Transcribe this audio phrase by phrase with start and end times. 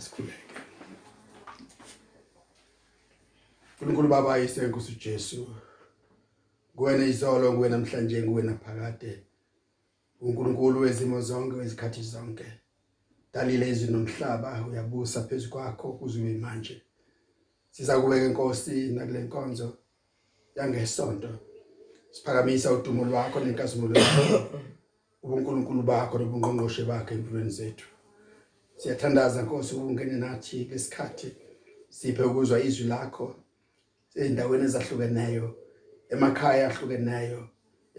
[0.00, 0.34] asikhuleke
[3.80, 5.48] uNkulunkulu baba yisenkosi uJesu
[6.76, 9.22] kuwena izolo kuwena namhlanje kuwena phakade.
[10.20, 12.44] uNkulunkulu wezimo zonke wezikhathi zonke
[13.32, 16.82] dalile izwi nomhlaba uyabusa phezulu kwakho kuziwe manje.
[17.70, 19.78] Siza kubeka inkosi nakule nkonzo
[20.56, 21.28] yangesonto.
[22.10, 24.60] Siphakamisa udumo lwakho nenkazimulo yakho
[25.22, 27.86] ubuNkulunkulu bakho nobungqongqoshe bakho empilweni zethu.
[28.80, 31.28] Siyathandaza Nkosi ukungena nathi lesikhathi
[31.88, 33.34] siphe ukuzwa izwi lakho
[34.14, 35.48] endaweni ezahlukeneyo
[36.12, 37.42] emakhaya ahlukeneyo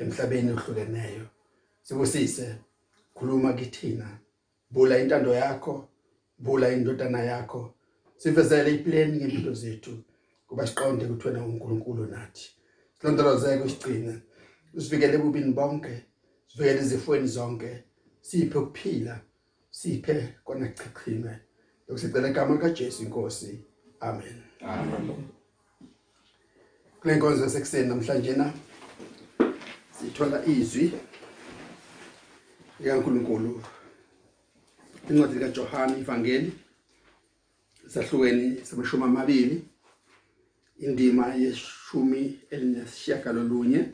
[0.02, 1.26] emhlabeni ohlukeneyo.
[1.86, 2.48] Sibusise
[3.16, 4.08] khuluma kithina.
[4.72, 5.88] Bula intando yakho
[6.40, 7.74] bula indodana yakho.
[8.18, 9.94] Sivezele iplan ngempilo zethu
[10.48, 12.46] kuba siqonde ukuthi wena uNkulunkulu nathi.
[12.98, 14.14] Silondolozeke usigcina
[14.74, 15.94] usivikele ebubini bonke
[16.48, 17.84] sivikele izifweni zonke
[18.22, 19.22] siphe ukuphila.
[19.72, 21.40] Siphe kona chichime
[21.88, 23.60] lokusicela igama likaJesu inkosi.
[24.00, 24.42] Amen.
[24.62, 25.28] Amen.
[27.02, 28.54] kule nkonzo yasekuseni namhlanje na?
[30.00, 30.92] Sithola izwi
[32.80, 33.64] likaNkuluNkulu.
[35.10, 36.52] Incwadi kaJohane ivangeli
[37.88, 39.66] sahlukeni samashumi amabili
[40.80, 43.86] indima yeshumi elinesishiyagalolunye.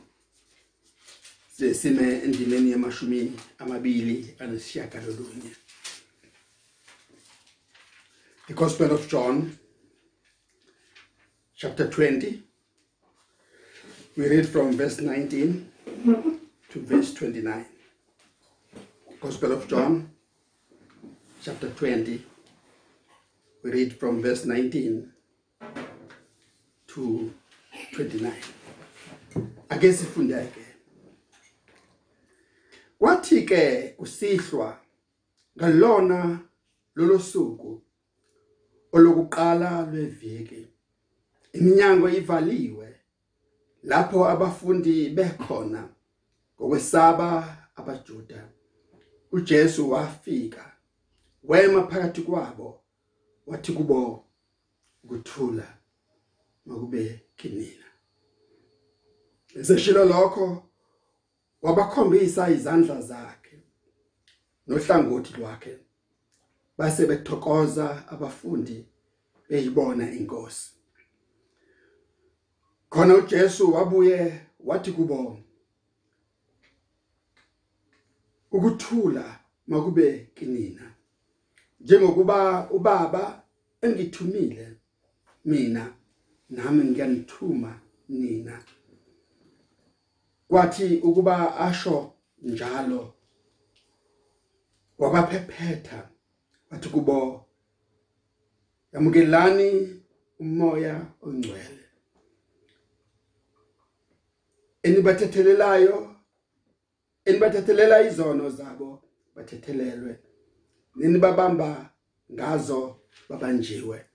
[1.55, 5.51] Sesime endimeni yamashumi amabili anesishiyagalolunye.
[8.47, 9.59] The Gospel of John
[11.53, 12.43] chapter 20
[14.15, 15.69] we read from verse 19
[16.69, 17.65] to verse 29
[19.19, 20.09] Gospel of John
[21.41, 22.23] chapter 20
[23.63, 25.11] we read from verse 19
[26.87, 27.33] to
[27.95, 28.33] 29
[29.69, 30.65] ake sifunde ke.
[32.99, 34.79] Kwathi ke kusihlwa
[35.57, 36.39] ngalona
[36.95, 37.81] lolo suku
[38.97, 40.61] olokuqala lweviki
[41.57, 42.87] iminyango ivaliwe
[43.83, 45.81] lapho abafundi bekhona
[46.55, 47.29] ngokwesaba
[47.75, 48.39] abaJuda.
[49.31, 50.73] uJesu wafika
[51.43, 52.81] wema phakathi kwabo
[53.47, 54.25] wathi kubo
[55.03, 55.77] ukuthula
[56.65, 57.85] makube kinina.
[59.55, 60.63] Eseshilo lokho
[61.61, 63.63] wabakhombisa izandla zakhe
[64.67, 65.77] nohlangothi lwakhe.
[66.77, 68.85] Base bethokoza abafundi
[69.49, 70.71] beyibona inkosi.
[72.89, 75.39] Khona uJesu wabuye wathi kubo
[78.51, 80.93] ukuthula makube kinina.
[81.79, 83.43] Njengokuba ubaba
[83.81, 84.77] engithumile
[85.45, 85.93] mina
[86.49, 88.63] nami ngiyanithuma nina.
[90.47, 93.13] Kwathi ukuba asho njalo
[94.97, 96.09] wabaphephetha
[96.71, 97.46] wathi kubo
[98.97, 100.01] yamukelani
[100.39, 101.83] umoya ongcwele.
[104.83, 106.15] Enibathethelelayo
[107.25, 109.03] enibathethelela izono zabo
[109.35, 110.19] bathethelelwe.
[110.95, 111.93] Nenibabamba
[112.33, 112.99] ngazo
[113.29, 114.05] babanjiwe.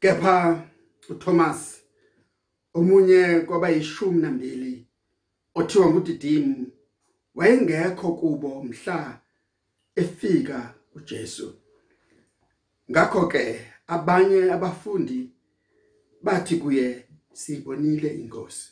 [0.00, 0.68] Kepha
[1.08, 1.80] uThomas
[2.74, 4.86] omunye kwabayishumi nambili
[5.54, 6.66] othiwa nguDidimu
[7.34, 9.20] wayengekho kubo mhla
[9.96, 11.61] efika uJesu.
[12.92, 15.30] Ngakho ke abanye abafundi
[16.22, 18.68] bathi kuye sibonile inkosi.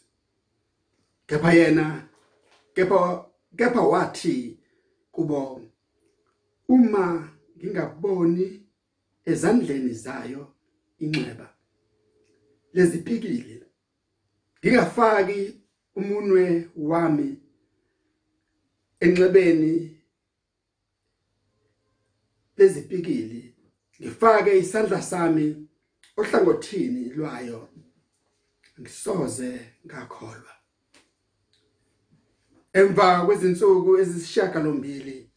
[1.27, 2.09] Kepha yena
[2.75, 3.25] kepha
[3.57, 4.59] kepha wathi
[5.13, 5.63] kubo
[6.69, 8.67] uma ngingaboni
[9.25, 10.53] ezandleni zayo
[10.99, 11.55] inxeba
[12.73, 13.63] lezipikile
[14.59, 15.61] ngingafaki
[15.97, 17.37] umunwe wami
[19.01, 20.01] enxebeni
[22.57, 23.50] lezipikili
[24.01, 25.69] ngifake isandla sami
[26.17, 27.69] ohlangothini lwayo.
[28.81, 30.55] Ngisoze ngakholwa.
[32.73, 35.31] Emva kwezinsuku ezisishiyagalombili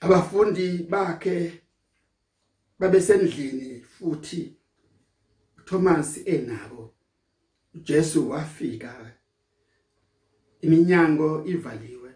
[0.00, 1.62] abafundi bakhe
[2.78, 4.56] babesendlini futhi
[5.58, 6.94] uThomas enabo
[7.74, 9.16] uJesu wafika.
[10.60, 12.14] Iminyango ivaliwe.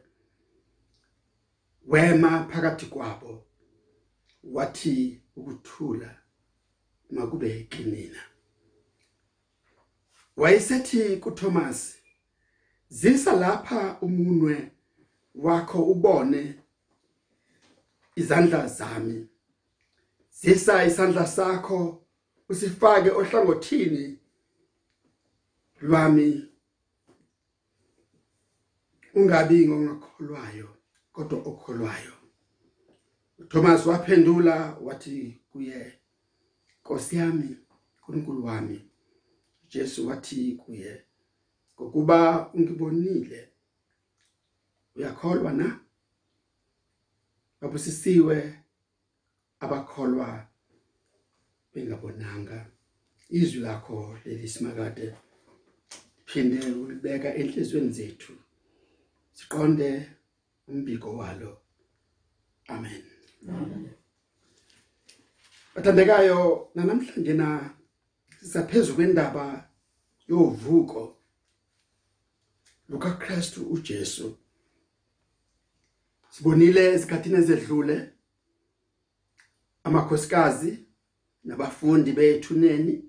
[1.87, 3.46] Wema phakathi kwabo
[4.44, 6.20] wathi ukuthula
[7.10, 8.20] makube kinina
[10.36, 11.96] wayesethi kuThomas
[12.88, 14.70] zisa lapha umunwe
[15.34, 16.64] wakho ubone
[18.16, 19.28] izandla zami.
[20.31, 22.06] Zisa isandla sakho
[22.48, 24.19] usifake ohlangothini
[25.81, 26.50] lwami.
[29.14, 30.69] Ungabi ngongakholwayo
[31.12, 32.12] kodwa okholwayo.
[33.48, 35.92] Thomas waphendula wathi kuye
[36.81, 37.56] Nkosi yami
[37.98, 38.90] uNkulunkulu wami.
[39.69, 41.04] Jesu wathi kuye
[41.75, 43.48] ngokuba ungibonile
[44.96, 45.81] uyakholwa na?
[47.60, 48.58] Babusisiwe
[49.60, 50.46] abakholwa
[51.75, 52.70] bengabonanga
[53.31, 55.16] izwi lakho leli simakade
[56.26, 58.32] phinde ulibeka enhlizweni zethu
[59.32, 59.90] siqonde
[60.69, 61.60] umbiko walo.
[62.69, 63.13] Amen.
[65.75, 67.75] Bathandekayo namhlanje na
[68.41, 69.69] sisaphezulu kwendaba
[70.29, 71.17] yovuko
[72.88, 74.38] luka Christu uJesu.
[76.31, 78.12] Sibonile esikhathini ezedlule
[79.85, 80.87] amakhosikazi
[81.44, 83.05] nabafundi bethuneni.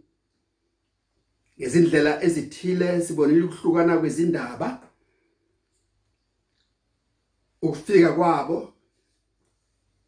[1.60, 4.90] Ngezindlela ezithile sibonile ukuhlukana kwezindaba
[7.62, 8.75] ukufika kwabo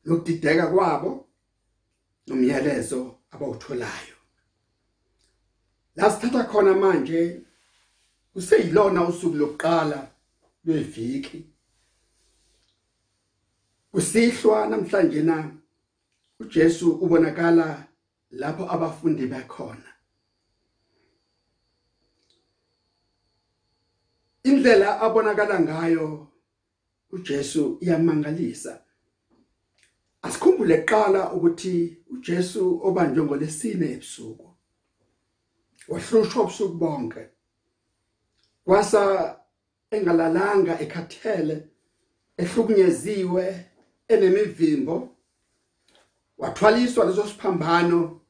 [0.07, 1.27] nokudideka kwabo
[2.27, 4.17] nomyalezo abawutholayo.
[5.95, 7.41] La sithatha khona manje
[8.33, 9.99] kuseyilona usuku lokuqala
[10.65, 11.39] lweviki.
[13.91, 15.51] Kusihlwa namhlanje na
[16.39, 17.87] uJesu ubonakala
[18.31, 19.89] lapho abafundi bekhona
[24.43, 26.27] indlela abonakala ngayo
[27.11, 28.86] uJesu iyamangalisa.
[30.27, 34.47] Asikhumbule eqala ukuthi uJesu obanjwe ngolesine ebusuku.
[35.87, 37.23] Wahlushwa ubusuku bonke.
[38.65, 39.01] Kwasa
[39.91, 41.67] engalalanga ekhathele
[42.37, 43.65] ehlukunyeziwe
[44.07, 45.15] enemivimbo.
[46.37, 48.21] Wathwaliswa leso siphambano.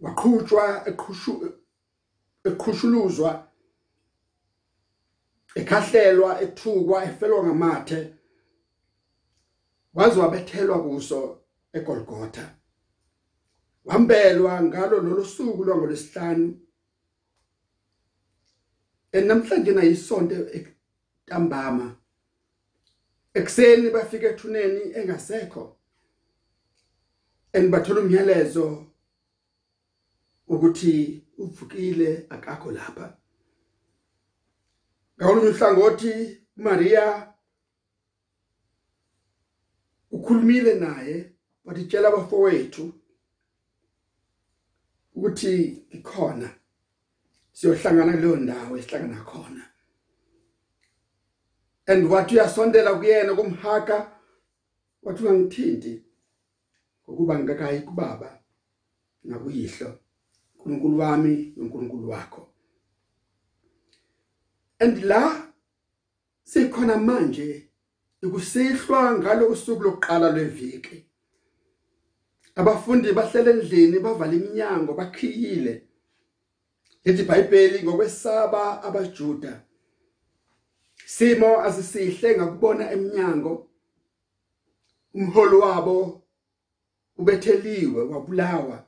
[0.00, 1.32] Waqhutshwa eqhushu
[2.44, 3.30] eqhushuluzwa
[5.54, 8.15] ekhahlelwa ethukwa efelwa ngamathe.
[9.96, 11.40] Waze wabethelwa kuso
[11.72, 12.56] eGolgotha.
[13.84, 16.60] Wambelwa ngalo lolu suku lwangolesihlanu
[19.12, 21.96] enamhlanje na isonto entambama.
[23.34, 25.76] Ekseni bafika ethuneni engasekho.
[27.52, 28.86] Enibathola umyalezo
[30.48, 33.16] ukuthi uvukile akakho lapha.
[35.16, 36.12] Ngawulunye uhlangothi
[36.56, 37.35] Maria
[40.26, 41.32] ukhulumile naye
[41.64, 42.92] wathi tshela abafowethu
[45.14, 46.50] ukuthi ikhona
[47.52, 49.62] siyohlangana kuleyo ndawo esihlangana khona.
[51.86, 54.18] And wathi uyasondela kuyena kumhaka
[55.02, 56.04] wathi ungangithinti
[57.04, 58.42] ngokuba ngingakayi kubaba
[59.24, 59.98] nakuyihlo
[60.54, 62.48] uNkulunkulu wami noNkulunkulu wakho.
[64.78, 65.52] And la
[66.44, 67.65] sikhona manje
[68.22, 71.06] ikusihlwa ngalo usuku lokuqala lweviki.
[72.54, 75.74] Abafundi bahlele endlini bavala iminyango bakhiyile.
[77.04, 79.62] Lethi iBhayibheli ngokwesaba abaJuda
[81.06, 83.70] simo asisihle ngakubona eminyango
[85.14, 86.22] umholo wabo
[87.18, 88.84] ubetheliwe wabulawa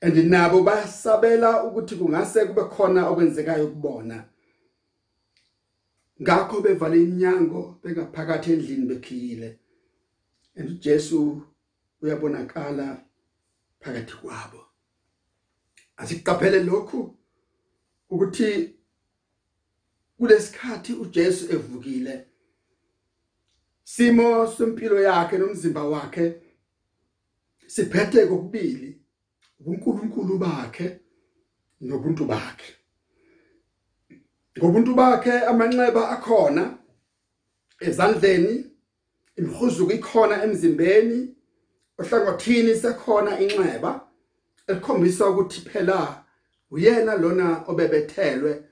[0.00, 4.24] and nabo basabela ukuthi kungase kube khona okwenzekayo kubona.
[6.22, 9.58] Ngakho bevala iminyango bengaphakathi endlini bekhiyile.
[10.56, 11.42] And uJesu
[12.02, 13.04] uyabonakala
[13.80, 14.60] phakathi kwabo.
[15.96, 17.16] Asiqaphele lokhu
[18.10, 18.74] ukuthi
[20.18, 22.26] kulesikhathi uJesu evukile
[23.84, 26.40] simo sempilo yakhe nomzimba wakhe
[27.66, 29.00] siphethe kokubili
[29.60, 31.00] ubuNkulunkulu bakhe
[31.80, 32.83] nobuntu bakhe.
[34.58, 36.64] Ngobuntu bakhe amanxeba akhona
[37.80, 38.54] ezandleni
[39.38, 41.18] imihuzuko ikhona emzimbeni
[41.98, 43.92] ohlangothini sekhona inxeba
[44.68, 46.24] elikhombisa ukuthi phela
[46.70, 48.62] uyena lona obebethelwe.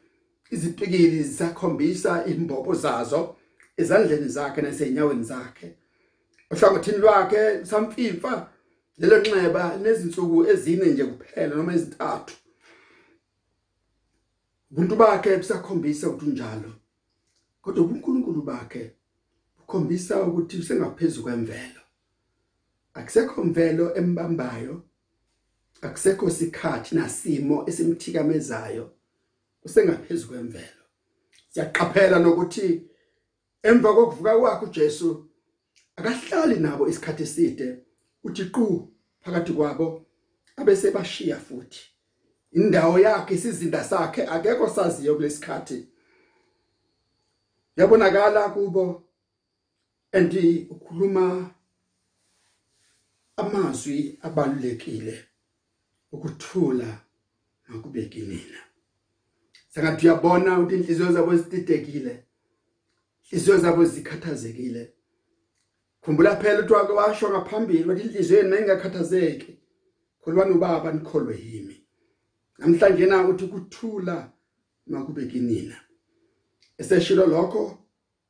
[0.51, 3.37] Izipikili zisakhombisa imbobo zazo
[3.77, 5.77] ezandleni zakhe nasenyaweni zakhe.
[6.53, 8.49] Ohlangothini lwakhe samfifa
[8.99, 12.35] lelo nxeba nezinsuku ezine nje kuphela noma ezintathu.
[14.73, 16.73] Ubuntu bakhe busakhombisa ukuthi unjalo.
[17.62, 18.97] Kodwa ubuNkulunkulu bakhe
[19.59, 21.81] bukhombisa ukuthi usengaphezulu kwemvelo.
[22.95, 24.83] Akusekho mvelo embambayo
[25.83, 28.91] akusekho sikhathi nasimo esimthikamezayo
[29.64, 30.83] usengaphezulu kwemvelo.
[31.50, 32.88] Siyaqaphela nokuthi
[33.62, 35.29] emva kokuvuka kwakhe uJesu
[35.97, 37.67] akahlali nabo isikhathi eside
[38.25, 38.88] uthi qhu
[39.21, 40.07] phakathi kwabo
[40.57, 41.92] abese bashiya futhi.
[42.52, 45.88] Indawo yakhe isizinda sakhe akekho saziyo kulesikhathi
[47.76, 49.04] yabonakala kubo
[50.12, 51.50] endi ukhuluma
[53.37, 55.25] amazwi abalulekile
[56.12, 56.99] ukuthula
[57.68, 58.61] makube kinina
[59.68, 62.25] sengathi uyabona ukuthi inhliziyo zabo zididekile
[63.32, 64.92] inhliziyo zabo zikhathazekile.
[66.00, 69.59] Khumbula phela ukuthi wake washo ngaphambili wathi inhliziyo yenu ingakhathazeki
[70.21, 71.82] kholwani ubaba nikholwe yimi.
[72.59, 74.32] Namhlanje na uthi kuthula
[74.87, 75.76] makube kinina.
[76.78, 77.78] Eseshilo lokho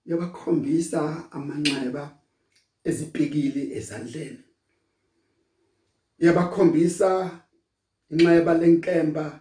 [0.06, 2.18] yabakhombisa amanxeba
[2.84, 4.44] ezipikili ezandleni.
[6.18, 7.08] Yabakhombisa
[8.10, 9.40] inxeba lenkemba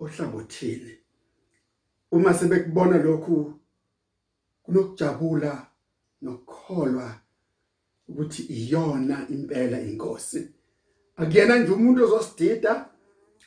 [0.00, 0.92] ohlangothini
[2.12, 3.60] uma sebekubona lokhu
[4.62, 5.66] kunokujabula
[6.22, 7.20] nokukholwa
[8.08, 10.50] ukuthi iyona impela inkosi.
[11.16, 12.90] Akuyena nje umuntu ozosidida?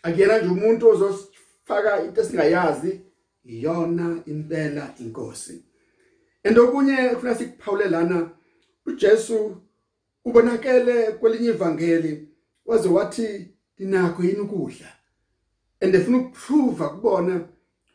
[0.03, 3.01] Akuyena nje umuntu ozosifaka into esingayazi
[3.45, 5.63] iyona impela inkosi.
[6.43, 8.29] Endokunye kufuna sikuphawule lana
[8.85, 9.61] uJesu
[10.25, 12.27] ubonakele kwelinye ivangeli
[12.65, 14.87] waze wathi linakho yini ukudla?
[15.81, 17.47] And efuna ukuprove kubona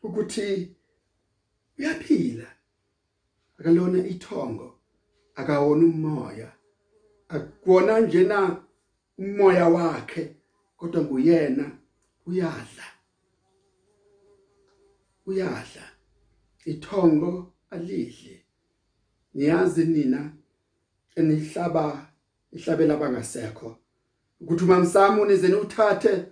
[0.03, 0.75] ukuthi
[1.79, 2.47] uyaphila.
[3.59, 4.79] Akalona ithongo
[5.35, 6.51] akawona umoya.
[7.29, 8.63] Akuwona njena
[9.17, 10.35] umoya wakhe
[10.77, 11.71] kodwa nguyena
[12.25, 12.83] uyadla.
[15.25, 15.83] Uyadla.
[16.65, 18.45] Ithongo alidli.
[19.33, 20.31] Niyazi nina
[21.15, 22.07] enihlaba
[22.51, 23.77] ihlabela abangasekho.
[24.41, 26.25] Ukuthi uma msamo unizeni uthathe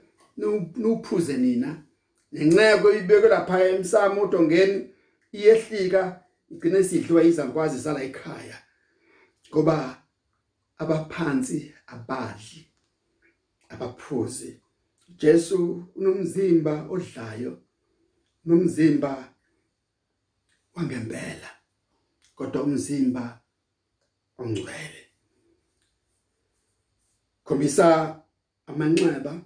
[0.78, 1.84] nuphuze nina.
[2.32, 4.90] Nenceko ibeke lapha emsamo udongeni
[5.32, 8.58] iyehlika igcine sidliwa izangwazi sala ekhaya.
[9.50, 10.04] Ngoba
[10.78, 12.68] abaphansi abadli
[13.70, 14.63] abaphuzi.
[15.18, 17.62] Jesu unomzimba odlayo
[18.46, 19.34] nomzimba
[20.76, 21.50] wangempela
[22.36, 23.42] kodwa umzimba
[24.38, 25.02] ongcwele.
[27.44, 27.88] Khombisa
[28.68, 29.42] amanxeba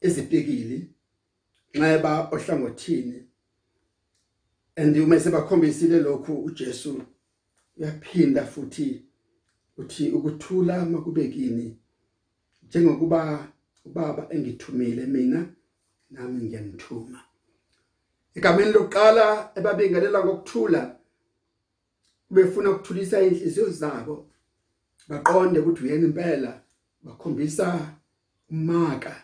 [0.00, 0.78] ezipikili
[1.74, 3.18] nxeba ohlangothini
[4.76, 7.02] and uma sebakhombisile lokhu uJesu
[7.76, 9.04] uyaphinda futhi
[9.76, 11.78] uthi ukuthula makubekini
[12.62, 13.52] njengokuba
[13.84, 15.40] ubaba engithumile mina
[16.10, 17.20] nami ngiyanithuma
[18.36, 19.26] egameni lokuqala
[19.58, 20.82] ebabingelela ngokuthula
[22.30, 24.16] befuna ukuthulisa inhliziyo zabo
[25.08, 26.52] baqonde ukuthi uyena impela
[27.04, 27.66] bakhombisa
[28.50, 29.14] umaka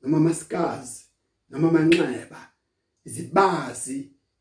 [0.00, 1.02] noma masikazi
[1.50, 2.40] noma manxeba
[3.06, 3.98] izibazi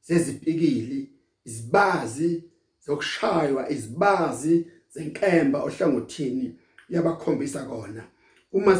[0.07, 1.00] zezipikili
[1.45, 2.43] izibazi
[2.86, 6.59] zokushaywa izibazi zenkemba ohlangothini
[6.89, 8.03] yabakhombisa kona.
[8.51, 8.75] Uma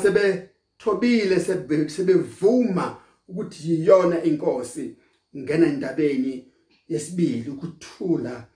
[0.78, 1.40] sebethobile
[1.90, 4.96] sebevuma ukuthi yiyona inkosi
[5.36, 6.52] ngena endabeni
[6.88, 8.48] yesibili ukuthula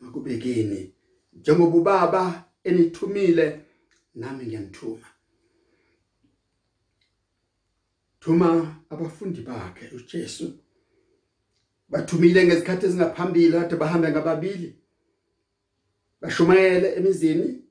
[0.00, 0.92] makubekeni.
[1.32, 3.60] Njengoba ubaba enithumile
[4.14, 5.06] nami ngiyanithuma.
[8.20, 10.58] Thuma abafundi bakhe uJesu.
[11.88, 14.76] Bathumile ngezikhathi ezingaphambili kade bahamba ngababili.
[16.20, 17.65] Bashumayele emizini.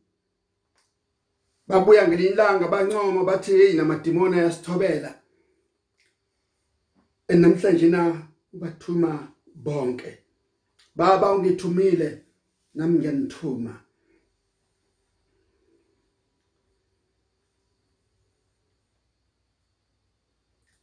[1.67, 5.21] Babuya ngelilanga bancoma bathi hey namadimoni ayasithobela.
[7.27, 10.17] Enamhlanje na ubathuma bonke.
[10.95, 12.21] Baba ungithumile
[12.75, 13.81] nami ngiyanithuma.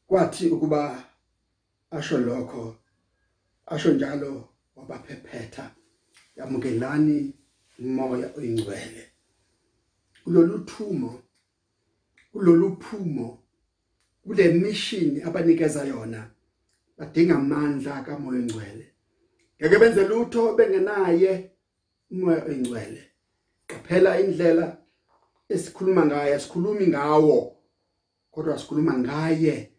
[0.06, 1.04] Kwathi ukuba
[1.90, 2.76] asho lokho
[3.66, 5.74] asho njalo wabaphephetha
[6.36, 7.34] yamukelani
[7.78, 9.11] umoya oyingcwele
[10.24, 11.22] kulolu thumo
[12.32, 13.38] kulolu phumo
[14.22, 16.30] kule mission abanikeza yona
[16.98, 18.86] badinga amandla kamoya oyingcwele
[19.58, 21.50] ngeke benze lutho bengenaye
[22.10, 23.02] umoya oyingcwele
[23.66, 24.66] qaphela indlela
[25.48, 27.38] esikhuluma ngayo sikhulumi ngawo
[28.30, 29.72] kodwa sikhuluma ngaye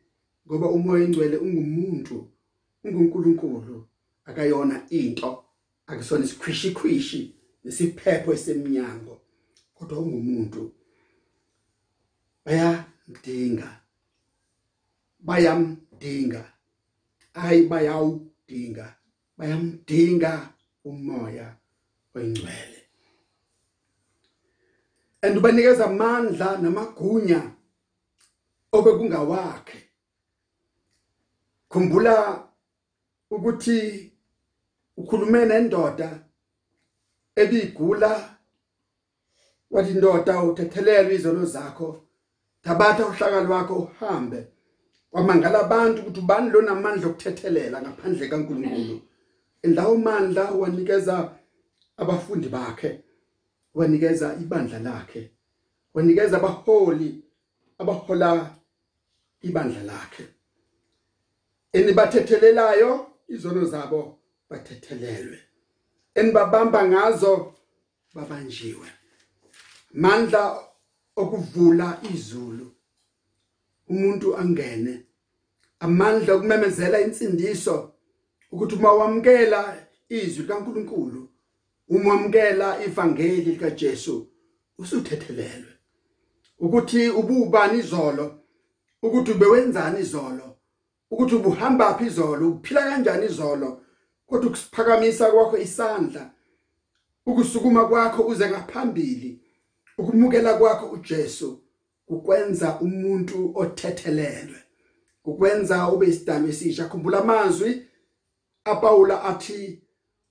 [0.47, 2.17] ngoba umoya ingcwele ungumuntu
[2.83, 3.87] ungunkulunkulu.
[4.25, 5.43] Akayona into
[5.87, 9.12] akusona isikhwishi khwishi nesiphepho esemnyango.
[9.83, 10.71] Kodwa ungumuntu
[12.45, 13.69] bayamdinga
[15.19, 16.43] bayamdinga
[17.33, 18.95] ayi bayawudinga
[19.37, 20.53] bayamdinga
[20.85, 21.55] umoya
[22.15, 22.79] oyingcwele.
[25.21, 27.41] Andubanikeza amandla namagunya
[28.71, 29.79] obekungawakhe
[31.69, 32.15] khumbula
[33.31, 33.79] ukuthi
[34.97, 36.09] ukhulume nendoda
[37.35, 38.32] ebigula
[39.73, 42.01] wathi indoda uthethelele izono zakho.
[42.61, 44.47] Thabatha uhlaka lwakho uhambe.
[45.11, 49.01] Kwamangala abantu ukuthi ubani lo namandla okuthethelela ngaphandle kaNkuluNkulu.
[49.63, 51.15] Endawo mandla wanikeza
[51.97, 53.03] abafundi bakhe
[53.73, 55.31] wanikeza ibandla lakhe
[55.93, 57.23] wanikeza abaholi
[57.77, 58.55] abahola
[59.41, 60.23] ibandla lakhe.
[61.73, 64.17] Enibathethelelayo izono zabo
[64.49, 65.39] bathethelelwe.
[66.15, 67.53] Enibabamba ngazo
[68.15, 69.02] babanjiwe.
[69.93, 70.59] Mandla
[71.15, 72.71] okuvula izulu
[73.89, 75.05] umuntu angene
[75.79, 77.93] amandla okumemezela insindiso
[78.51, 81.29] ukuthi uma wamkela izwi kaNkuluNkulu
[81.89, 84.27] uma wamkela ivangeli likaJesu
[84.77, 85.73] usuthethelelwe.
[86.59, 88.39] Ukuthi ububani izolo
[89.01, 90.57] ukuthi ubewenzani izolo
[91.11, 93.81] ukuthi ubuhamba phi izolo uphila kanjani izolo
[94.25, 96.33] kodwa ukusiphakamisa kwakho isandla
[97.25, 99.42] ukusukuma kwakho uze ngaphambili
[99.97, 101.59] ukumukela kwakho uJesu
[102.07, 104.59] ukwenza umuntu othethelelwe
[105.25, 106.89] ukwenza ube isidalwa esisha.
[106.89, 107.87] Khumbula amazwi
[108.65, 109.81] aPaula athi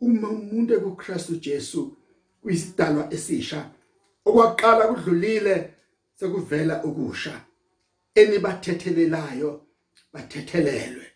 [0.00, 1.96] uma umuntu ekuKristu Jesu
[2.42, 3.70] uyisidalwa esisha
[4.24, 5.74] okwaqala kudlulile
[6.18, 7.34] sekuvela ukusha
[8.14, 9.50] enibathethelelayo
[10.12, 11.06] bathethelelwe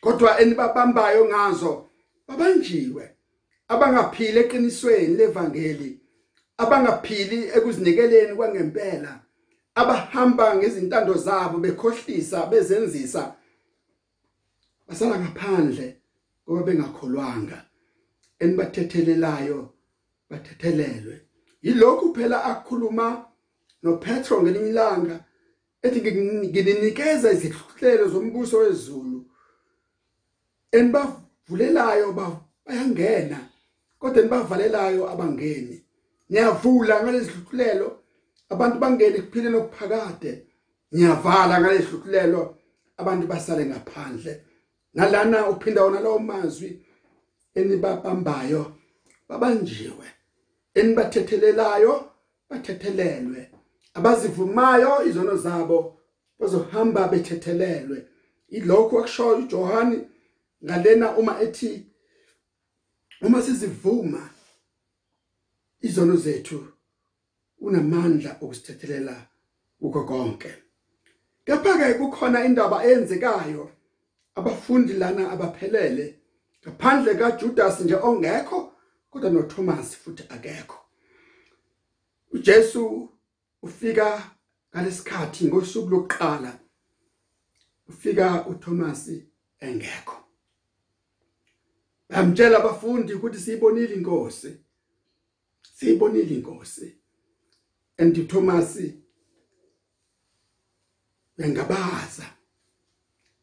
[0.00, 1.72] kodwa enibabambayo ngazo
[2.28, 3.04] babanjiwe
[3.68, 6.00] abangaphili eqinisweni levangeli
[6.58, 9.12] abangaphili ekuzinikeleni kwangempela
[9.74, 13.22] abahamba ngezintando zabo bekhohlisa bezenzisa
[14.88, 15.86] basala ngaphandle
[16.44, 17.58] ngoba bengakholwanga.
[18.38, 19.72] Enibathethelelayo
[20.30, 21.20] bathethelelwe.
[21.62, 23.26] Yilokhu phela akukhuluma
[23.82, 25.24] noPetro ngelinye ilanga
[25.82, 29.18] ethi ngininikeza izihluhlelo zombuso wezulu.
[30.72, 32.12] Enibavulelayo
[32.66, 33.38] bayangena
[33.98, 35.85] kodwa nibavalelayo abangeni.
[36.30, 37.88] Ngiyavula ngalezihluhlelo
[38.52, 40.32] abantu bangene kuphileni okuphakade.
[40.94, 42.42] Ngiyavala ngalezihluhlelo
[43.00, 44.32] abantu basale ngaphandle.
[44.94, 46.70] Nalana uphinda wona lawo mazwi
[47.54, 48.62] enibabambayo
[49.28, 50.06] babanjiwe.
[50.74, 52.10] Enibathethelelayo
[52.50, 53.50] bathethelelwe.
[53.94, 55.78] Abazivumayo izono zabo
[56.38, 58.06] bazohamba bethethelelwe.
[58.48, 59.98] Ilokho akushoyo uJohani
[60.64, 61.86] ngalena uma ethi
[63.22, 64.30] uma sizivuma
[65.86, 66.58] izono zethu
[67.66, 69.16] unamandla okusithethelela
[69.80, 70.52] ukho konke.
[71.46, 73.64] Kepha ke kukhona indaba eyenzekayo
[74.38, 76.06] abafundi lana abaphelele
[76.62, 78.58] ngaphandle kaJudas nje ongekho
[79.10, 80.78] kodwa noThomas futhi akekho.
[82.32, 83.08] uJesu
[83.62, 84.30] ufika
[84.74, 86.58] ngalesikhathi ngosuku lokuqala
[87.88, 89.10] ufika uThomas
[89.60, 90.16] engekho.
[92.08, 94.65] Bamtshela abafundi ukuthi siyibonile inkosi.
[95.76, 96.94] Siyibonile inkosi.
[97.98, 98.78] And Thomas
[101.38, 102.26] engabaza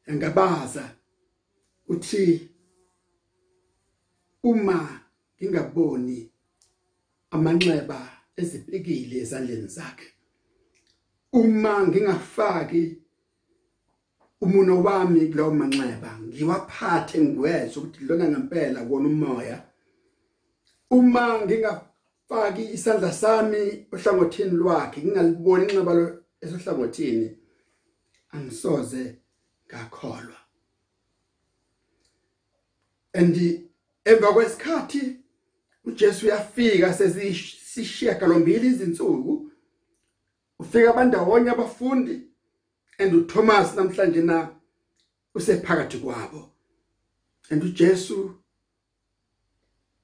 [0.08, 0.96] engabaza
[1.88, 2.50] uthi
[4.44, 5.02] uma
[5.38, 6.32] ngingaboni
[7.32, 8.00] amanxeba
[8.36, 10.08] ezipikile ezandleni zakhe
[11.32, 12.98] uma ngingafaki
[14.42, 19.58] umuno wami kulowo manxeba ngiwaphathe ngiwezwe ukuthi lona ngempela kuona umoya
[20.90, 21.93] uma ngingafaki
[22.74, 25.02] isandla sami ohlangothini lwakhe.
[25.02, 25.94] Ngingaliboni inxeba
[26.42, 27.38] esohlangothini.
[28.32, 29.16] Angisoze
[29.68, 30.38] ngakholwa.
[33.14, 33.70] Andi
[34.06, 35.18] emva kwesikhathi
[35.86, 39.52] uJesu uyafika sezishiya galombili izinsuku.
[40.60, 42.22] Ufika abandawonye abafundi
[43.00, 44.56] and uThomas namhlanje na
[45.36, 46.50] usephakathi kwabo.
[47.50, 48.36] And uJesu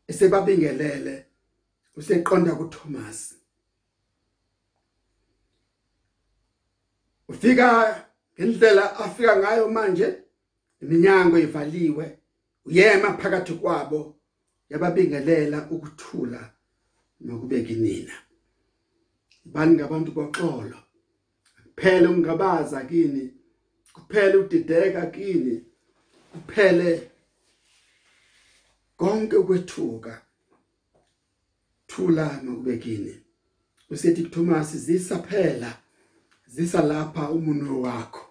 [0.07, 1.28] esebabingelele
[1.99, 3.35] useqonda kuThomas.
[7.27, 10.07] Ufika ngendlela afika ngayo manje
[10.81, 12.19] iminyango ivaliwe
[12.65, 14.15] uyema phakathi kwabo
[14.69, 16.53] yababingelela ukuthula
[17.21, 18.13] nokubeka inina
[19.45, 20.79] bani ngabantu boxolo?
[21.63, 23.33] Kuphele ungabaza kini
[23.93, 25.65] kuphele udideka kini
[26.31, 27.11] kuphele
[28.97, 30.28] konke ukwethuka.
[31.89, 33.13] Thula nokubekini.
[33.89, 35.71] Usethi kuThomas zisa phela
[36.47, 38.25] zisa lapha umuno wakho.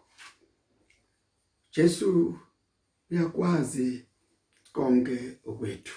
[1.73, 2.39] Jesu
[3.11, 4.07] uyakwazi
[4.73, 5.97] konke okwethu.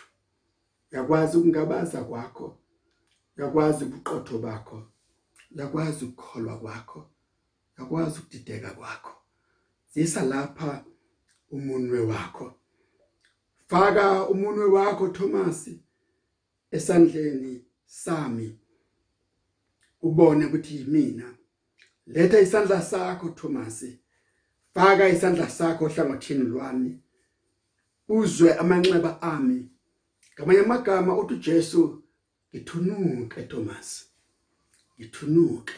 [0.91, 2.47] Uyakwazi ukungabaza kwakho
[3.37, 4.77] uyakwazi ubuqotho bakho
[5.55, 7.09] uyakwazi ukukholwa kwakho
[7.81, 9.13] akwazi ukudideka kwakho.
[9.93, 10.85] Zisa lapha
[11.51, 12.53] umunwe wakho.
[13.67, 15.69] Faka umunwe wakho Thomas.
[16.71, 18.59] Esandleni sami
[20.01, 21.35] ubone ukuthi yimina
[22.07, 23.85] letha isandla sakho Thomas
[24.73, 26.99] faka isandla sakho hlangothini lwami.
[28.07, 29.69] Uzwe amanxeba ami.
[30.33, 32.03] Ngamanye amagama uthi uJesu
[32.55, 34.05] ngithunuke Thomas
[34.99, 35.73] ngithunuke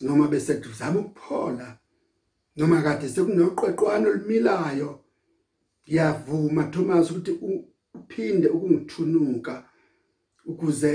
[0.00, 1.78] noma bese kuzama ukuphola
[2.56, 5.04] noma kade sekunoqweqwano limilayo
[5.84, 7.32] ngiyavuma Thomas ukuthi
[7.94, 9.69] uphinde ukungithunuka.
[10.50, 10.90] Ukuze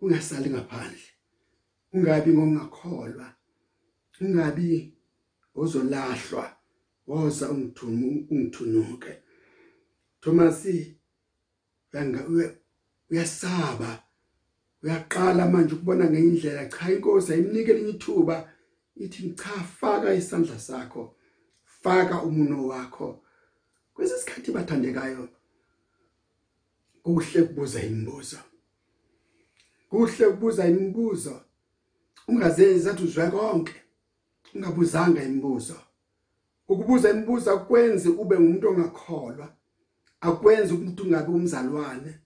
[0.00, 1.08] ungasali ngaphandle
[1.92, 3.26] ungabi ngongakholwa
[4.20, 4.94] ungabi
[5.60, 6.44] ozolahlwa
[7.06, 9.12] woza ungithumu ungithunuke.
[10.20, 10.66] Thomas
[11.92, 12.20] yanga
[13.10, 14.02] uyasaba
[14.82, 18.36] uyaqala manje ukubona ngeindlela cha inkosi ayimnike linye ithuba
[18.96, 21.16] ithi cha faka isandla sakho
[21.64, 23.24] faka umuno wakho.
[23.94, 25.28] Kwesesikhathi bathandekayo
[27.02, 28.38] kuhle kubuza imibuzo.
[29.90, 31.40] Kuhle kubuza imibuzo.
[32.28, 33.74] Ungazenzi athi uzwe konke
[34.54, 35.76] ungabuzanga imibuzo.
[36.68, 39.48] Ukubuza imibuzo akwenzi ube umuntu ongakholwa.
[40.20, 42.18] Akwenzi umuntu ungabe umzalwane.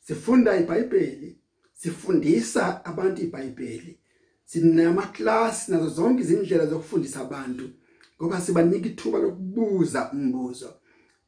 [0.00, 1.38] Sifunda iBhayibheli
[1.72, 3.98] sifundisa abantu iBhayibheli.
[4.44, 7.70] Sinama class nazo zonke izindlela zokufundisa abantu
[8.16, 10.74] ngoba sibanika ithuba lokubuza umbuzo.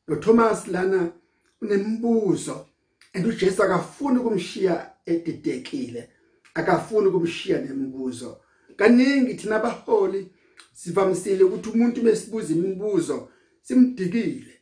[0.06, 1.12] Lo Thomas lana
[1.60, 2.66] unembuzo
[3.14, 6.08] and uJesu akafuni ukumshiya edidekile.
[6.54, 8.40] Akafuni ukumshiya nemibuzo.
[8.76, 10.30] Kaningi thina abaholi
[10.72, 13.28] sivamisile ukuthi umuntu besibuza imibuzo
[13.62, 14.54] simdikile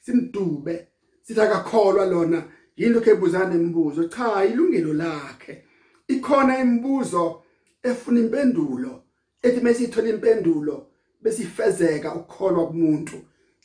[0.00, 0.88] simdube
[1.22, 2.44] sithi akakholwa lona
[2.76, 4.08] yini lokho ebuzana nemibuzo.
[4.08, 5.64] Cha ilungelo lakhe.
[6.08, 7.42] Ikhona imibuzo
[7.82, 9.04] efuna impendulo
[9.42, 10.86] ethi mesithola impendulo
[11.22, 13.16] besifezeka ukukholwa kumuntu.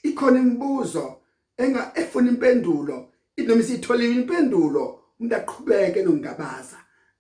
[0.04, 1.22] Ikhona imibuzo
[1.58, 3.12] enga efuna impendulo
[3.46, 6.78] noma sitholile impendulo umuntu aqhubeke nokungabaza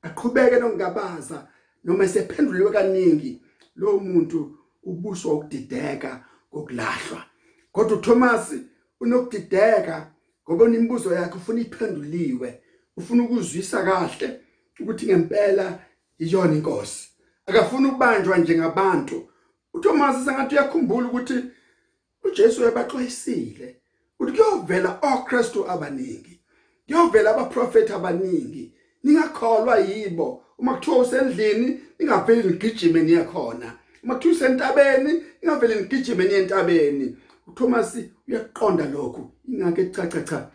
[0.07, 1.47] aqhubeke nokungabaza
[1.83, 3.41] noma esephenduliwe kaningi
[3.75, 7.23] lo muntu ubuswa ukudideka kokulahlwa.
[7.71, 8.53] Kodwa uThomas
[8.99, 10.11] unokudideka
[10.43, 12.61] ngoba imibuzo yakhe ufuna iphenduliwe
[12.97, 14.41] ufuna ukuzwisa kahle
[14.79, 15.79] ukuthi ngempela
[16.19, 17.09] iyona inkosi.
[17.45, 19.29] Akafuna ukubanjwa njengabantu.
[19.73, 21.43] uThomas sengathi uyakhumbula ukuthi
[22.23, 23.81] uJesu uyabaxwayisile
[24.19, 26.36] uthi kuyovela oKristu abaningi.
[26.87, 28.73] Kuyovela abaprofeti abaningi.
[29.03, 30.43] Ningakholwa yibo.
[30.57, 33.73] Uma kuthiwa usendlini ningaveli nigijime niyakhona
[34.03, 37.97] uma kuthiwa usentabeni ningaveli nigijime niyentabeni uThomas
[38.27, 39.31] uyaqonda lokhu.
[39.47, 40.49] Ingake cha cha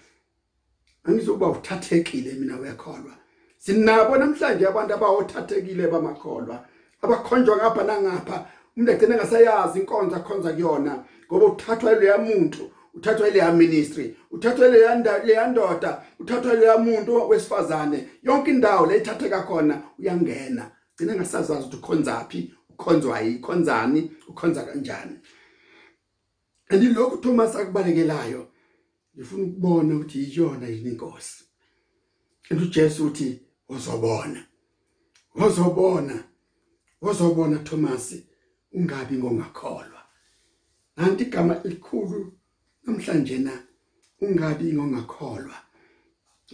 [1.04, 3.12] angizokuba uthathekile mina uyakholwa.
[3.58, 6.64] Sinabo namhlanje abantu abawothathekile bamakholwa.
[7.02, 8.46] Abakhonjwa ngapha nangapha.
[8.76, 12.70] Umuntu agcina engasayazi inkonzo akhonza kuyona ngoba uthathwa leya muntu.
[12.94, 18.08] Uthathwa leya ministry uthathwa leya leya ndoda uthathwa leya muntu wesifazane.
[18.22, 20.70] Yonke indawo le ithatheka khona uyangena.
[20.96, 25.18] Gcina ngasazazi ukuthi ukhonzaphi ukhonzwa yikhonzani ukhonza kanjani.
[26.68, 28.48] Andilokhu Thomas akubalekelayo
[29.16, 31.44] ngifuna ukubona ukuthi iyona yini inkosi.
[32.50, 34.46] And uJesu uthi uzobona
[35.34, 36.24] uzobona
[37.00, 38.14] uzobona Thomas
[38.72, 40.02] ungabi ngongakholwa.
[40.96, 42.32] Nanti igama elikhulu
[42.84, 43.52] namhlanje na
[44.20, 45.56] ungabi ngongakholwa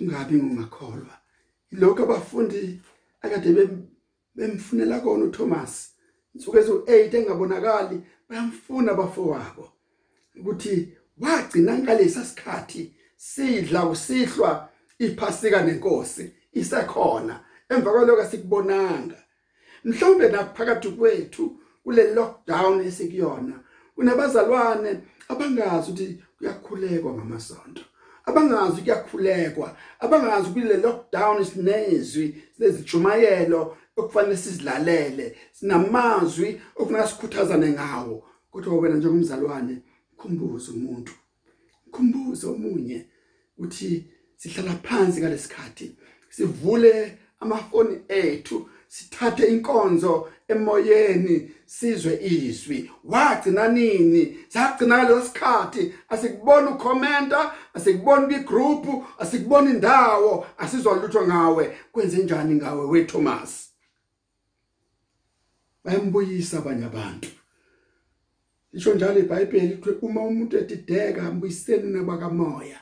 [0.01, 1.15] ungabi ngongakholwa.
[1.73, 2.81] Ilokho abafundi
[3.23, 3.69] akade
[4.35, 5.91] bemfunela kona uThomas
[6.35, 9.73] insuku ezo8 engabonakali bayamfuna bafowabo
[10.37, 10.89] ukuthi
[11.21, 19.19] wagcina ngalesa sikhathi sidla usihlwa iphasika nenkosi isekhona emva kwaloko sikubonanga
[19.85, 23.55] mhlawumbe naphakathi kwethu kule lockdown esikuyona
[23.99, 27.83] kunabazalwane abangazi ukuthi kuyakhulekwa ngamasonto
[28.25, 38.25] abangazi kuyakhulekwa abangazi kule lockdown sinezwi lezijumayelo okufanele sizilalele sinamazwi okufanele sikhuthazane ngawo.
[38.51, 39.83] Kodwa wena njengomzalwane
[40.17, 41.13] khumbuza umuntu
[41.91, 43.07] khumbuza omunye
[43.59, 44.07] uthi
[44.37, 45.97] sihlala phansi ngalesikhathi
[46.31, 58.27] sivule amafoni ethu sithathe inkonzo emoyeni sizwe izwi wagcina nini sagcina lesikhathi asikubona ukhomenta asikubona
[58.27, 61.79] kwigroup asikubona indawo asizwa lutho ngawe.
[61.93, 63.71] Kwenze njani ngawe we Thomas?
[65.85, 67.29] Bayambuyisa abanye abantu.
[68.73, 72.81] Isho njalo iBhayibheli ukuthi uma umuntu edideka ambuyiseni nabakamoya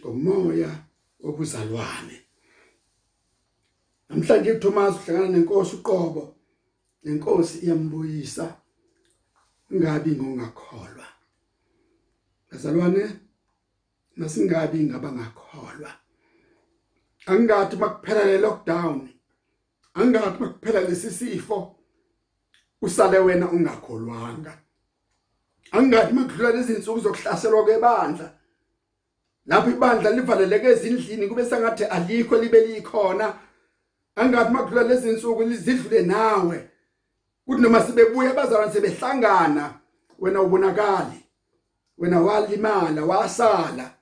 [0.00, 0.70] ngomoya
[1.24, 2.16] obuzalwane
[4.08, 6.39] namhlanje uThomas uhlangana nenkosi uqobo.
[7.04, 8.56] Nenkosi iyambuyisa
[9.70, 11.06] ungabi ngongakholwa
[12.50, 13.10] bazalwane
[14.16, 15.90] nasingabi ngabangakholwa.
[17.26, 19.08] Angathi makuphela le lockdown
[19.94, 21.76] angathi makuphela lesisifo
[22.82, 24.58] usale wena ungakholwanga.
[25.72, 28.36] Angathi makudlula lezi insuku zokuhlaselwa kwebandla
[29.46, 33.34] lapho ibandla livaleleke ezindlini kube sengathi alikho libe likhona.
[34.16, 36.69] Angathi makudlula lezi insuku lizidlule nawe.
[37.50, 39.80] Kuthi noma sebebuya bazalwane sebehlangana
[40.18, 41.24] wena ubonakali.
[41.98, 43.94] Wena walimala wasala.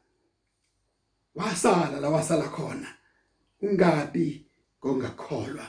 [1.35, 2.95] Wasala la wasala khona.
[3.63, 4.47] Ungabi
[4.79, 5.67] ngongakholwa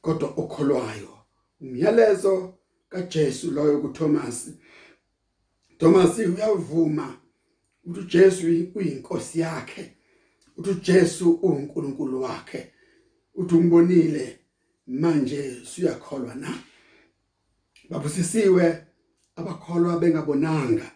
[0.00, 1.18] kodwa okholwayo.
[1.60, 2.54] Umyalezo
[2.88, 4.50] kaJesu loyo kuThomas.
[5.78, 7.16] Thomas uyavuma
[7.84, 9.96] ukuthi uJesu uyinkosi yakhe
[10.56, 12.72] uthi uJesu uNkulunkulu wakhe.
[13.34, 14.38] Uthi umbonile
[14.88, 16.54] manje siyakholwa na?
[17.90, 18.84] Babusisiwe
[19.36, 20.90] abakholwa bengabonanga.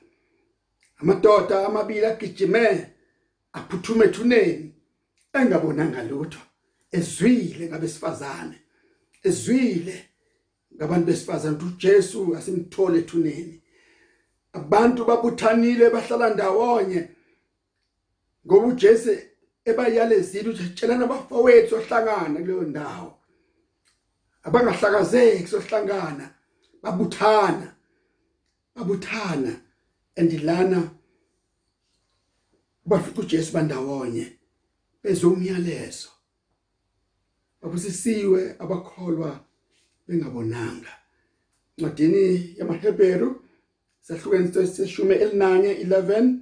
[1.01, 2.87] Amadoda amabili agijime
[3.53, 4.75] aphuthume ethuneni
[5.33, 6.41] engabonanga lutho.
[6.93, 8.59] Ezwile ngabesifazane
[9.23, 10.09] ezwile
[10.77, 13.63] ngabantu besifazane ukuthi uJesu asimthole ethuneni.
[14.53, 17.09] Abantu babuthanile bahlala ndawonye
[18.47, 19.11] ngoba uJesu
[19.65, 23.22] ebayalezile ukuthi tshelana abafowethu ohlangana kuleyo ndawo.
[24.43, 26.35] Abangahlakazeki sohlangana
[26.83, 27.69] babuthana
[28.75, 29.53] babuthana
[30.19, 30.91] andilana
[32.87, 34.27] bafica uJesu bandawonye
[35.03, 36.09] bezomyalezo.
[37.61, 39.45] Babusisiwe abakholwa
[40.07, 40.93] bengabonanga.
[41.79, 43.43] Ncwadini yamaHebheru
[44.01, 46.39] sahlukene seshume elinanye 11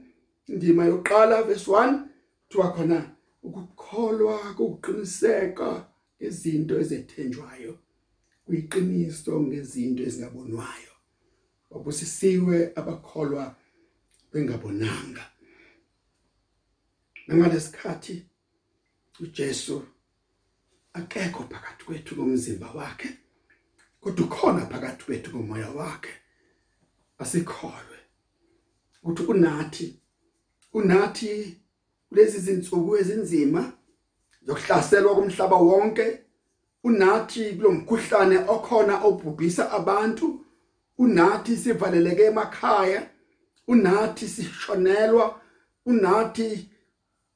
[0.48, 2.00] indima yokuqala verse 1
[2.48, 5.86] kuthiwa khona ukukholwa kokuqiniseka
[6.26, 7.78] izinto ezethenjwayo
[8.50, 10.94] kuyiqiniso ngezinto ezingabonwayo.
[11.70, 13.54] Wabusisiwe abakholwa
[14.32, 15.24] bengabonanga.
[17.26, 18.26] Nangalesikhathi
[19.20, 19.76] uJesu
[20.92, 23.10] akekho phakathi kwethu komzimba wakhe
[24.00, 26.14] kodwa ukhona phakathi kwethu komoya wakhe.
[27.18, 27.98] Asikholwe.
[29.02, 29.86] Ukuthi unathi
[30.72, 31.56] unathi
[32.10, 33.72] lezi zinsuku ezinzima
[34.46, 36.06] zokuhlaselwa komhlaba wonke
[36.84, 40.26] unathi kulomkhuhlane okhona obhubhisa abantu
[40.98, 43.10] unathi sivaleleke emakhaya
[43.66, 45.40] unathi sishonelwa
[45.86, 46.70] unathi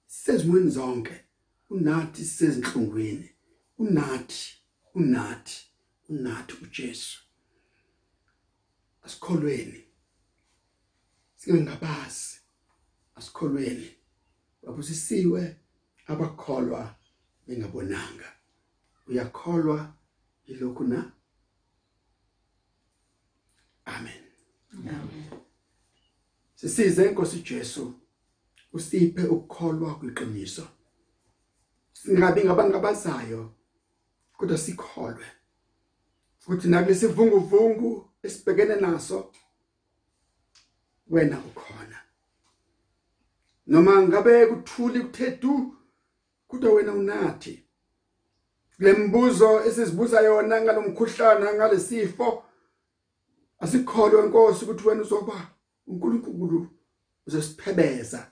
[0.07, 1.25] sezimweni zonke
[1.71, 3.31] unathi sezinhlungwini
[3.79, 4.63] unathi
[4.95, 5.67] unathi
[6.09, 7.19] unathi uJesu.
[9.03, 9.85] Asikholweni.
[11.37, 12.39] Singabazi
[13.15, 13.91] asikholweni.
[14.63, 15.57] Babusisiwe
[16.07, 16.97] abakholwa
[17.47, 18.34] bengabonanga.
[19.07, 19.95] Uyakholwa
[20.47, 21.13] yilokhu na?
[23.85, 24.23] Amen.
[24.73, 25.25] Amen.
[26.55, 27.95] Sisize inkosi Jesu
[28.73, 30.69] usiphe ukukholwa kwiqiniso.
[31.93, 33.53] Singabi ngabangabazayo
[34.37, 35.27] kodwa sikholwe.
[36.39, 39.33] Futhi nakulesivunguvungu esibhekene naso
[41.07, 41.99] wena ukhona.
[43.67, 45.77] Noma ngabe kuthuli kuthethu
[46.49, 47.64] kodwa wena unathi
[48.79, 52.45] lembuzo esizibuza yona ngalomkhuhlana ngalesifo.
[53.59, 55.51] Asikholwe inkosi ukuthi wena uzoba
[55.87, 56.69] uNkulunkulu
[57.27, 58.31] uzosiphebeza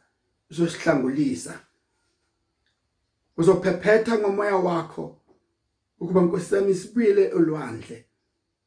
[0.50, 1.60] uzosihlangulisa.
[3.36, 5.16] Uzophephetha ngomoya wakho
[6.00, 8.04] ukuba inkosi yami sibuyele olwandle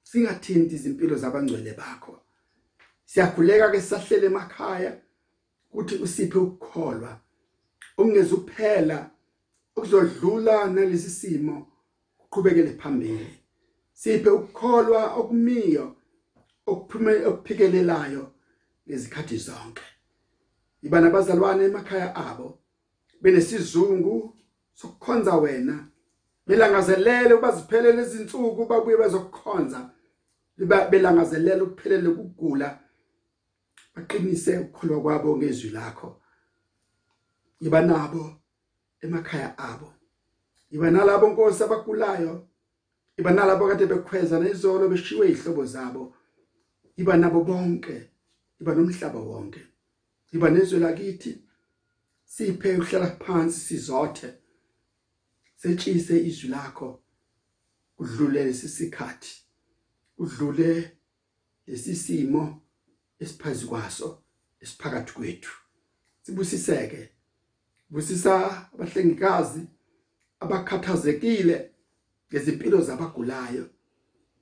[0.03, 2.21] singathinti izimpilo zabangcwele bakho.
[3.05, 5.01] Siyakhuleka ke sahlele emakhaya
[5.71, 7.19] ukuthi usiphe ukukholwa.
[7.97, 9.09] Ungezuphela
[9.75, 11.67] ukuzodlula nalesi simo
[12.19, 13.39] uqhubekele phambili.
[13.93, 15.95] Siphe ukukholwa okumiyo
[16.65, 18.31] okuphume okuphikelelayo
[18.87, 19.83] ngezikhathi zonke.
[20.81, 22.59] Iba nabazalwane emakhaya abo
[23.21, 24.37] benesizungu
[24.73, 25.87] sokukhonza wena.
[26.47, 29.89] Belangazelele ubaziphelele izinsuku babuye bezokukhonza
[30.91, 32.79] belangazelele ukuphelele ukugula
[33.95, 36.21] baqinise ukukholwa kwabo ngezwi lakho.
[37.59, 38.35] Yiba nabo
[39.05, 39.93] emakhaya abo.
[40.71, 42.47] Yiba nalabo nkosi abagulayo
[43.17, 46.13] yiba nalabo kade bekhweza nezolo beshiwe izihlobo zabo.
[46.97, 48.11] Yiba nabo bonke
[48.59, 49.61] yiba nomhlaba wonke.
[50.31, 51.31] Yiba nezwe lakithi
[52.25, 54.29] siphe ukuhlala phansi sizothe
[55.55, 56.99] setshise izwi lakho
[57.97, 59.33] udlule lesisikhathi
[60.17, 60.97] udlule
[61.67, 62.61] lesisimo
[63.19, 64.23] esiphazi kwaso
[64.61, 65.53] esiphakathi kwethu.
[66.21, 67.14] Sibusiseke.
[67.95, 68.33] Busisa
[68.73, 69.61] abahlengikazi
[70.43, 71.55] abakhathazekile
[72.27, 73.65] ngezimpilo zabagulayo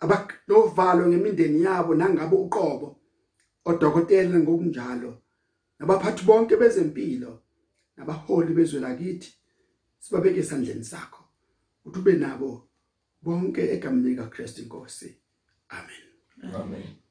[0.04, 2.88] abanovalo ngemindeni yabo nangabo uqobo
[3.70, 5.12] odokotela ngokunjalo
[5.80, 7.32] nabaphathi bonke bezempilo
[7.98, 9.30] nabaholi bezwe lakithi
[10.04, 11.22] sibabeke esandleni sakho.
[11.86, 12.50] Ukuthi ube nabo
[13.24, 15.10] bonke egameni likaKristu inkosi.
[15.70, 16.04] Amen.
[16.56, 17.03] Amen.